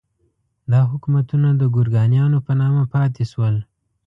دا 0.71 0.79
حکومتونه 0.91 1.47
د 1.53 1.61
ګورکانیانو 1.75 2.39
په 2.45 2.51
نامه 2.61 2.83
پاتې 2.93 3.23
شول. 3.31 3.55